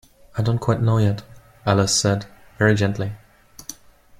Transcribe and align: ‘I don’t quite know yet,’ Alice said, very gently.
‘I 0.35 0.41
don’t 0.41 0.57
quite 0.59 0.81
know 0.81 0.97
yet,’ 0.97 1.21
Alice 1.63 1.93
said, 1.95 2.25
very 2.57 2.73
gently. 2.73 3.11